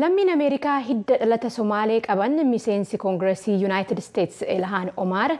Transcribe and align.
Lammiin 0.00 0.30
Ameerikaa 0.32 0.78
hidda 0.88 1.16
dhalata 1.20 1.50
Somaalee 1.50 2.00
qaban 2.00 2.36
miseensi 2.46 2.98
Koongireesii 2.98 3.56
Yuunaayitid 3.62 3.98
Isteetsi 3.98 4.44
Ilhaan 4.56 4.92
Omaar 4.96 5.30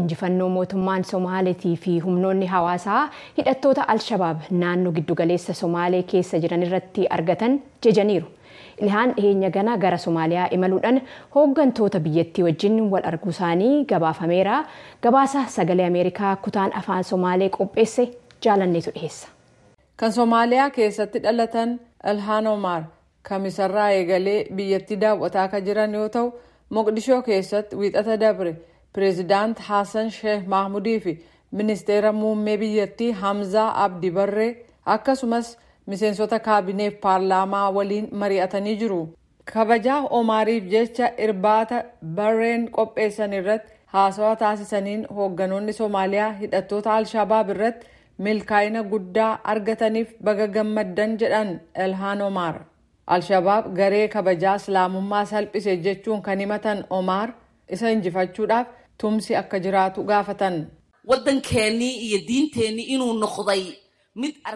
injifannoo 0.00 0.48
mootummaan 0.48 1.04
Somaaleetii 1.04 1.76
fi 1.76 1.98
humnoonni 2.06 2.46
hawaasaa 2.46 3.04
hidhattoota 3.38 3.84
Alshabaab 3.94 4.40
naannoo 4.50 4.92
giddugaleessa 4.98 5.54
Somaalee 5.54 6.02
keessa 6.02 6.38
jiran 6.42 6.62
irratti 6.66 7.06
argatan 7.18 7.62
jejaniiru. 7.86 8.26
Ilhaan 8.82 9.14
dhiyeenya 9.16 9.50
gana 9.50 9.78
gara 9.78 9.98
Somaaliyaa 9.98 10.48
imaluudhaan 10.50 11.00
hooggantoota 11.34 12.00
biyyattii 12.00 12.44
wajjin 12.44 12.80
wal 12.90 13.06
arguu 13.12 13.30
isaanii 13.30 13.84
gabaafameera. 13.84 14.64
Gabaasa 15.02 15.46
sagalee 15.46 15.86
Ameerikaa 15.86 16.36
kutaan 16.36 16.74
afaan 16.76 17.04
Somaalee 17.04 17.48
qopheesse 17.58 18.10
jaalanneetu 18.46 18.90
dhiyeessa. 18.94 19.28
Kan 20.00 20.12
Somaaliyaa 20.12 20.70
keessatti 20.70 21.18
dhalatan 21.22 21.80
Ilhaan 22.10 22.46
Omaar. 22.46 22.82
kamisarraa 23.28 23.90
eegalee 23.96 24.46
biyyattii 24.56 24.96
daawwataa 25.00 25.48
kan 25.52 25.64
jiran 25.64 25.94
yoo 25.94 26.08
ta'u 26.14 26.28
moqdishoo 26.76 27.18
keessatti 27.26 27.76
wiixata 27.80 28.14
dabre 28.22 28.52
pireezidaant 28.94 29.58
haasan 29.66 30.08
sheeh 30.18 30.46
mahmudii 30.52 31.00
fi 31.06 31.12
ministeera 31.58 32.12
muummee 32.20 32.56
biyyattii 32.62 33.10
hamzaa 33.24 33.66
abdi 33.84 34.10
barree 34.18 34.48
akkasumas 34.94 35.50
miseensota 35.86 36.38
kaabineef 36.46 36.96
paarlaamaa 37.04 37.66
waliin 37.76 38.08
mari'atanii 38.22 38.76
jiru 38.84 39.00
kabajaa 39.52 40.00
omaariif 40.20 40.64
jecha 40.72 41.12
irbaata 41.26 41.82
barreen 42.20 42.68
qopheessan 42.78 43.32
irratti 43.42 43.72
haasawaa 43.96 44.36
taasisaniin 44.44 45.06
hoogganoonni 45.16 45.72
soomaaliyaa 45.82 46.32
hidhattoota 46.40 46.94
alshabaab 46.96 47.50
irratti 47.56 47.86
milkaa'ina 48.24 48.82
guddaa 48.92 49.32
argataniif 49.52 50.08
baga 50.26 50.46
gammaddan 50.56 51.16
jedhan 51.20 51.50
ilhaan 51.84 52.20
omaar. 52.28 52.56
Alshabaab 53.14 53.64
garee 53.78 54.08
kabajaa 54.14 54.56
islaamummaa 54.60 55.24
salphise 55.32 55.76
jechuun 55.84 56.22
kan 56.26 56.38
himatan 56.42 56.84
Omaar 56.98 57.28
isa 57.76 57.90
injifachuudhaaf 57.94 58.66
tumsi 58.98 59.36
akka 59.40 59.58
jiraatu 59.64 60.04
gaafatan. 60.10 60.56
Waddankeennii 61.08 61.94
iyo 62.06 62.18
diinteenni 62.28 62.82
inuu 62.94 63.12
noqday 63.22 63.64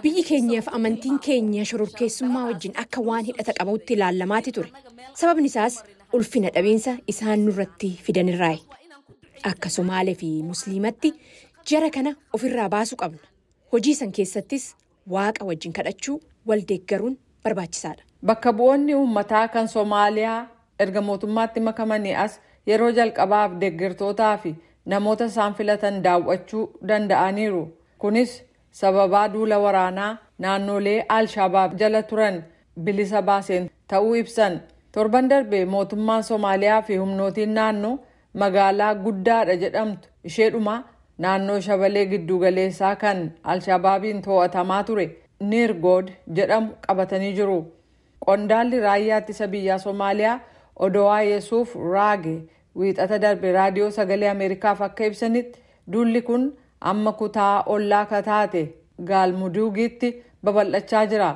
Biyyi 0.02 0.22
keenyaaf 0.28 0.68
amantiin 0.76 1.18
keenya 1.26 1.64
shororkeessummaa 1.70 2.44
wajjin 2.46 2.72
akka 2.82 3.00
waan 3.08 3.24
hidhata 3.28 3.52
qabutti 3.58 3.94
ilaalamaati 3.94 4.52
ture. 4.52 4.70
Sababni 5.20 5.46
isaas 5.52 5.74
ulfina 6.12 6.50
dhabiinsa 6.54 6.92
isaan 7.12 7.44
nurratti 7.46 7.90
fidanirraayi. 8.06 8.60
Akka 9.50 9.68
Somaalee 9.76 10.14
fi 10.22 10.30
Musliimatti 10.50 11.12
jara 11.70 11.90
kana 11.90 12.14
ofirraa 12.34 12.68
baasuu 12.74 12.96
qabna. 13.02 13.18
Hojii 13.72 13.94
san 13.94 14.12
keessattis 14.12 14.64
waaqa 15.14 15.44
wajjin 15.48 15.72
kadhachuu 15.78 16.20
wal 16.46 16.62
deeggaruun 16.70 17.16
barbaachisaadha. 17.44 18.02
Bakka 18.24 18.52
bu'oonni 18.52 18.94
uummataa 18.94 19.48
kan 19.48 19.68
Soomaaliyaa 19.68 20.46
erga 20.78 21.00
mootummaatti 21.08 21.60
makamanii 21.60 22.14
as 22.24 22.40
yeroo 22.66 22.90
jalqabaaf 22.98 23.52
deeggartootaa 23.62 24.36
fi 24.42 24.54
namoota 24.86 25.24
isaan 25.32 25.54
filatan 25.54 26.02
daawwachuu 26.04 26.64
danda'aniiru. 26.88 27.64
Kunis 27.98 28.42
sababaa 28.70 29.28
duula 29.28 29.58
waraanaa 29.58 30.16
naannolee 30.38 31.04
Alshabaab 31.08 31.76
jala 31.80 32.02
turan 32.02 32.42
bilisa 32.84 33.22
baaseen 33.22 33.70
ta'uu 33.88 34.14
ibsan. 34.22 34.60
Torban 34.92 35.28
darbe 35.30 35.64
mootummaan 35.64 36.22
Soomaaliyaa 36.24 36.82
fi 36.82 36.96
humnootiin 36.96 37.54
naannoo 37.54 37.98
magaalaa 38.34 38.94
guddaadha 38.94 39.56
jedhamtu 39.56 40.08
isheedhuma 40.24 40.82
naannoo 41.18 41.60
shabalee 41.66 42.06
giddugaleessaa 42.12 42.96
kan 43.02 43.20
Alshabaabiin 43.52 44.22
to'atamaa 44.26 44.82
ture 44.88 45.06
Nirgood 45.50 46.08
jedhamu 46.36 46.72
qabatanii 46.86 47.32
jiru. 47.38 47.58
Qondaalli 48.26 48.80
raayyaa 48.80 49.18
ittisa 49.22 49.46
biyyaa 49.54 49.78
Soomaaliyaa 49.78 50.40
Odowaa 50.86 51.22
Yesuuf 51.22 51.74
Raage 51.92 52.34
wiixata 52.76 53.18
darbe 53.24 53.52
raadiyoo 53.52 53.90
sagalee 53.96 54.28
Ameerikaaf 54.30 54.80
akka 54.86 55.06
ibsanitti 55.10 55.60
duulli 55.92 56.22
kun 56.28 56.46
amma 56.92 57.12
kutaa 57.20 57.62
ollaa 57.74 58.04
kataate 58.12 58.62
gaalmuduugiitti 59.10 60.08
babal'achaa 60.44 61.04
jira. 61.12 61.30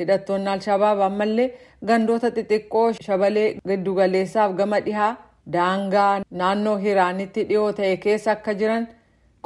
Hidhattoonni 0.00 0.50
Alshabaab 0.56 1.00
ammallee 1.08 1.50
gandoota 1.88 2.30
xixiqqoo 2.36 2.86
shabalee 3.06 3.48
giddugaleessaaf 3.68 4.52
gama 4.60 4.80
dhihaa 4.86 5.12
daangaa 5.56 6.12
naannoo 6.40 6.76
Hiraanitti 6.84 7.44
dhiyoo 7.48 7.72
ta'e 7.78 7.96
keessa 8.04 8.32
akka 8.32 8.54
jiran 8.60 8.86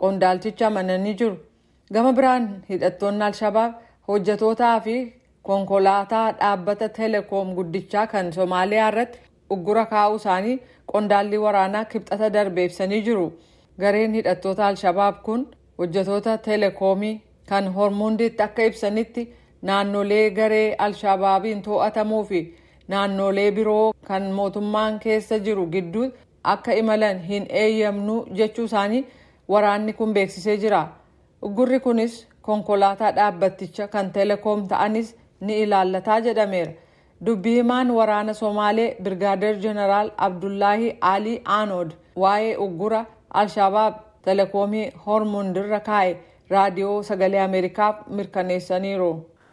qondaalchicha 0.00 0.66
amananii 0.66 1.14
jiru. 1.20 1.36
Gama 1.92 2.12
biraan 2.18 2.48
hidhattoonni 2.70 3.24
Alshabaab 3.28 3.72
hojjetootaa 4.08 4.80
fi 4.86 4.96
konkolaataa 5.42 6.26
dhaabbata 6.40 6.88
teleekoom 6.98 7.54
guddichaa 7.58 8.06
kan 8.12 8.32
Soomaaliyaa 8.32 8.88
irratti 8.92 9.18
uggura 9.54 9.84
kaa'uu 9.92 10.16
isaanii 10.20 10.58
qondaalli 10.92 11.38
waraanaa 11.44 11.84
kibxata 11.92 12.30
darbe 12.34 12.64
ibsanii 12.64 13.02
jiru. 13.08 13.26
Gareen 13.80 14.14
hidhattoota 14.18 14.66
Alshabaab 14.66 15.22
kun 15.26 15.46
hojjetoota 15.78 16.38
teleekoomii 16.46 17.14
kan 17.48 17.68
Hormuundiitti 17.74 18.42
akka 18.42 18.62
ibsanitti 18.70 19.28
naannolee 19.68 20.30
garee 20.38 20.74
Alshabaabiin 20.86 21.62
to'atamuu 21.66 22.24
fi 22.30 22.40
naannolee 22.88 23.50
biroo 23.52 23.92
kan 24.08 24.30
mootummaan 24.38 24.98
keessa 25.04 25.38
jiru 25.46 25.66
gidduu 25.74 26.08
akka 26.54 26.72
imalan 26.82 27.18
hin 27.30 27.46
eeyyamnu 27.62 28.16
jechuu 28.40 28.64
isaanii 28.70 29.04
waraanni 29.48 29.92
kun 29.92 30.12
beeksisee 30.14 30.56
jira. 30.56 30.88
Uggurri 31.42 31.80
kunis 31.80 32.26
konkolaataa 32.42 33.12
dhaabbatticha 33.16 33.88
kan 33.88 34.12
teleekoom 34.12 34.68
ta'anis 34.68 35.14
ni 35.40 35.60
ilaallataa 35.62 36.20
jedhameera. 36.20 36.72
Dubbii 37.26 37.54
himaan 37.54 37.90
waraana 37.90 38.34
Somaalee 38.34 38.96
Birgaadeer 39.02 39.56
Jeneraal 39.62 40.10
Abdullaahi 40.16 40.96
Alii 41.00 41.40
Aanood 41.44 41.90
waa'ee 42.16 42.56
uggura 42.56 43.04
Alshabaab 43.34 43.94
teleekoomii 44.24 44.92
Hormuundirra 45.06 45.80
kaa'e 45.80 46.16
raadiyoo 46.50 47.02
sagalee 47.02 47.40
Ameerikaaf 47.40 47.96
mirkaneessaniiru. 48.08 49.10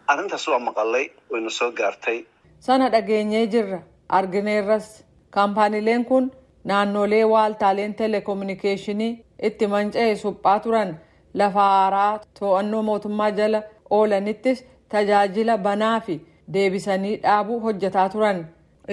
Arrintaas 0.08 0.48
waa 0.48 0.60
maqallay 0.60 1.10
waynu 1.32 1.50
soo 1.50 1.72
gaartay. 1.72 2.24
Sana 2.60 2.90
dhageenyee 2.92 3.48
jirra 3.48 3.80
argineerras 4.10 5.04
kaampaaniileen 5.30 6.06
kun 6.06 6.32
naannolee 6.64 7.24
waaltaaleen 7.26 7.94
teleekominikeeshinii 7.96 9.25
itti 9.50 9.68
manca'e 9.68 10.16
suphaa 10.24 10.60
turan 10.60 10.96
lafa 11.34 11.60
haaraa 11.74 12.20
to'annoo 12.40 12.82
mootummaa 12.90 13.32
jala 13.40 13.64
oolanittis 13.98 14.64
tajaajila 14.90 15.58
banaa 15.58 16.00
fi 16.00 16.20
deebisanii 16.54 17.16
dhaabuu 17.24 17.60
hojjetaa 17.60 18.10
turan. 18.10 18.46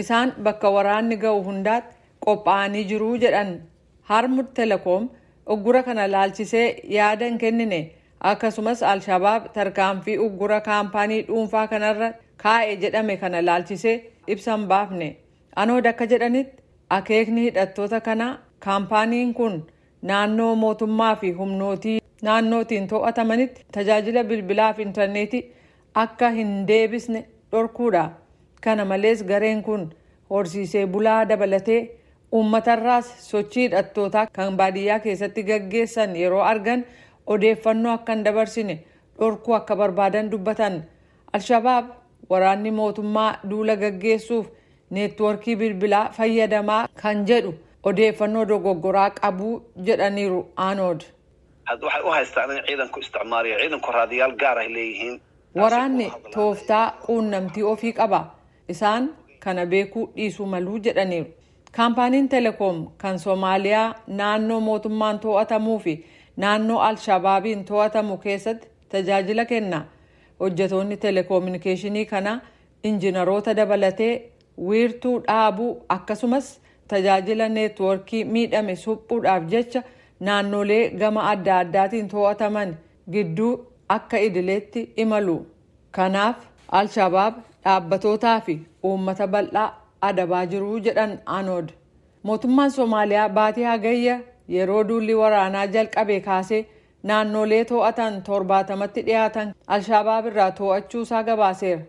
Isaan 0.03 0.32
bakka 0.44 0.70
waraanni 0.76 1.16
ga'u 1.25 1.42
hundaatti 1.48 1.97
qophaa'anii 2.26 2.84
jiruu 2.91 3.16
jedhan. 3.25 3.50
Harmud 4.10 4.47
teleekoom 4.54 5.08
uggura 5.54 5.82
kana 5.82 6.06
laalchisee 6.12 6.66
yaada 6.97 7.24
hin 7.28 7.38
kennine 7.38 7.80
akkasumas 8.30 8.82
alshabaab 8.92 9.53
tarkaanfii 9.54 10.19
uggura 10.26 10.60
kaampaanii 10.69 11.22
dhuunfaa 11.28 11.66
kanarra 11.72 12.09
kaa'e 12.44 12.76
jedhame 12.84 13.16
kana 13.16 13.42
laalchisee 13.48 13.97
ibsa 14.26 14.56
hin 14.56 14.66
baafne. 14.72 15.16
Anood 15.56 15.84
akka 15.92 16.06
jedhanitti 16.06 16.62
akeekni 16.98 17.42
hidhattoota 17.48 18.00
kanaa 18.00 18.38
kaampaaniin 18.66 19.34
kun 19.34 19.62
naannoo 20.10 20.54
mootummaa 20.62 21.16
fi 21.16 21.30
humnootii 21.38 21.98
naannootiin 22.28 22.88
to'atamanitti 22.88 23.64
tajaajila 23.72 24.24
bilbilaa 24.24 24.72
fi 24.74 24.82
intarneetii 24.82 25.42
akka 25.94 26.30
hin 26.30 26.52
deebisne 26.68 27.24
dhorkuudha. 27.52 28.10
Kana 28.64 28.84
malees 28.84 29.24
gareen 29.24 29.62
kun 29.62 29.91
horsiisee 30.30 30.86
bulaa 30.86 31.24
dabalatee 31.28 31.80
uummatarraas 32.32 33.08
sochii 33.30 33.62
hidhattootaa 33.68 34.26
kan 34.32 34.56
baadiyyaa 34.56 34.98
keessatti 35.06 35.42
gaggeessan 35.42 36.16
yeroo 36.16 36.42
argan 36.42 36.84
odeeffannoo 37.26 37.92
akka 37.94 38.12
hin 38.14 38.24
dabarsine 38.24 38.78
dhorkuu 39.18 39.54
akka 39.54 39.76
barbaadan 39.76 40.30
dubbatan. 40.30 40.82
Alshabaab 41.32 41.84
waraanni 42.30 42.70
mootummaa 42.70 43.34
duula 43.50 43.76
gaggeessuuf 43.76 44.47
neetwoorkii 44.91 45.56
bilbilaa 45.56 46.09
fayyadamaa 46.16 46.86
kan 47.03 47.27
jedhu 47.27 47.54
odeeffannoo 47.84 48.44
dogoggoraa 48.48 49.10
qabuu 49.10 49.62
jedhaniiru 49.86 50.40
aanood. 50.56 51.00
waxay 51.82 52.02
u 52.06 52.10
haystaan 52.10 52.50
in 52.56 52.62
ciidanku 52.66 53.00
isticmaalayo 53.00 53.58
ciidanku 53.60 53.92
raadiyaal 53.92 54.32
gaar 54.36 54.58
ah 54.58 54.68
leeyihiin 54.76 55.20
Waraanni 55.56 56.12
tooftaa 56.34 56.86
quunnamtii 57.06 57.62
ofii 57.62 57.92
qaba. 57.92 58.20
Isaan 58.68 59.10
kana 59.40 59.66
beekuu 59.66 60.06
dhiisuu 60.16 60.46
maluu 60.46 60.78
jedhaniiru. 60.84 61.26
Kaampaaniin 61.76 62.28
teleekoom 62.28 62.86
kan 62.98 63.18
Soomaaliyaa 63.18 63.94
naannoo 64.06 64.60
mootummaan 64.60 65.18
to'atamuu 65.18 65.78
fi 65.78 65.94
naannoo 66.36 66.78
Alshabaabiin 66.80 67.64
to'atamu 67.64 68.16
keessatti 68.18 68.68
tajaajila 68.88 69.44
kenna. 69.44 69.84
Hojjetoonni 70.40 70.96
teleekoominikeeshinii 70.96 72.06
kana 72.06 72.40
injiinaroota 72.84 73.54
dabalatee 73.56 74.32
wiirtuu 74.68 75.18
dhaabuu 75.26 75.84
akkasumas 75.88 76.60
tajaajila 76.92 77.48
neetwoorkii 77.56 78.24
miidhame 78.36 78.77
suphuudhaaf 78.84 79.44
jecha 79.53 79.83
naannolee 80.28 80.83
gama 81.03 81.22
adda 81.33 81.59
addaatiin 81.59 82.09
to'ataman 82.15 82.74
gidduu 83.12 83.53
akka 83.97 84.18
idileetti 84.27 84.83
imalu. 85.04 85.36
Kanaaf 85.97 86.36
Alshabaab 86.80 87.34
dhaabbatootaa 87.65 88.41
fi 88.41 88.54
uummata 88.91 89.27
bal'aa 89.33 89.71
adabaa 90.09 90.44
jiru 90.53 90.78
jedhan 90.84 91.18
aanood. 91.36 91.68
Mootummaan 92.22 92.71
Somaaliyaa 92.71 93.28
baatii 93.39 93.65
hagayya 93.71 94.21
yeroo 94.54 94.84
duulli 94.89 95.15
waraanaa 95.22 95.66
jalqabe 95.74 96.21
kaasee 96.28 96.62
naannolee 97.10 97.65
to'atan 97.71 98.22
torbaatamatti 98.28 99.03
dhiyaatan 99.09 99.54
alshabaab 99.66 100.27
irraa 100.30 100.50
to'achuusaa 100.60 101.22
gabaaseera. 101.28 101.83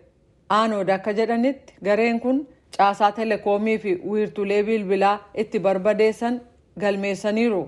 Aanood 0.58 0.88
akka 0.96 1.12
jedhanitti 1.18 1.74
gareen 1.84 2.20
kun 2.20 2.46
caasaa 2.78 3.12
telekoomii 3.18 3.78
fi 3.78 3.92
wiirtulee 4.10 4.62
bilbilaa 4.68 5.16
itti 5.42 5.58
barbadeessan 5.66 6.40
galmeessaniiru. 6.80 7.62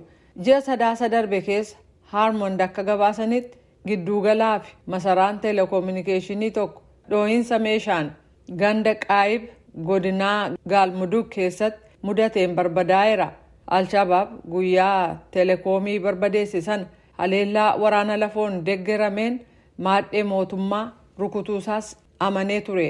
Ji'a 0.45 0.61
sadaasa 0.61 1.09
darbe 1.11 1.41
keessa 1.49 1.77
Haarmond 2.13 2.61
akka 2.61 2.83
gabaasanitti 2.85 3.59
gidduugalaa 3.89 4.59
fi 4.61 4.75
masaraan 4.95 5.39
telekominikeeshinii 5.41 6.51
tokko 6.59 6.83
dhoohinsa 7.11 7.59
meeshaan 7.59 8.13
ganda 8.61 8.95
qaayib 9.07 9.43
godinaa 9.89 10.51
gaalmudug 10.69 11.29
keessatti 11.35 11.81
mudateen 12.03 12.55
barbadaa'eera. 12.55 13.29
Alshabaab 13.77 14.29
guyyaa 14.51 15.19
telekoomii 15.31 15.99
barbadeesse 16.01 16.61
sana 16.61 16.87
haleellaa 17.19 17.77
waraana 17.83 18.17
lafoon 18.21 18.63
deeggarameen 18.67 19.41
maadhee 19.79 20.23
mootummaa 20.33 20.87
rukutuusaas 21.19 21.97
amanee 22.21 22.61
ture. 22.61 22.89